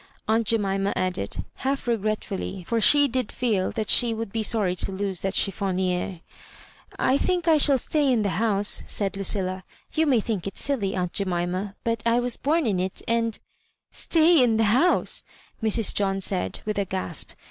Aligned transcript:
aunt 0.27 0.47
Jemima 0.47 0.91
added, 0.95 1.45
half 1.57 1.87
regretfully, 1.87 2.63
for 2.63 2.81
she 2.81 3.07
did 3.07 3.31
feel 3.31 3.69
that 3.71 3.87
she 3.91 4.15
would 4.15 4.31
be 4.31 4.41
sorry 4.41 4.75
to 4.77 4.91
lose 4.91 5.21
that 5.21 5.35
chiflfonier."" 5.35 6.21
I 6.97 7.19
think 7.19 7.47
I 7.47 7.57
shall 7.57 7.77
stay 7.77 8.11
in 8.11 8.23
the 8.23 8.39
house," 8.41 8.81
said 8.87 9.15
Lu 9.15 9.21
cilla; 9.21 9.61
"you 9.93 10.07
may 10.07 10.19
think 10.19 10.47
it 10.47 10.57
silly, 10.57 10.95
aunt 10.95 11.13
Jemima, 11.13 11.75
but 11.83 12.01
I 12.03 12.19
was 12.19 12.35
born 12.35 12.65
in 12.65 12.79
it, 12.79 13.03
and 13.07 13.37
"'* 13.77 13.91
Stay 14.07 14.41
in 14.41 14.57
the 14.57 14.63
house 14.73 15.23
1" 15.59 15.69
Mrs. 15.69 15.93
John 15.93 16.19
said, 16.19 16.61
with 16.65 16.79
a 16.79 16.85
gasp. 16.85 17.29